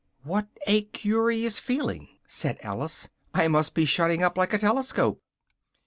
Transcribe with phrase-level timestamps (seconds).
[0.23, 5.21] "What a curious feeling!" said Alice, "I must be shutting up like a telescope."